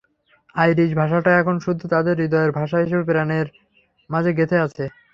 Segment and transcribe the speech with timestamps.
[0.55, 3.47] Irish ভাষাটা এখন শুধু তাদের হৃদয়ের ভাষা হিসেবে প্রাণের
[4.09, 4.83] মাঝে গেঁথে আছে।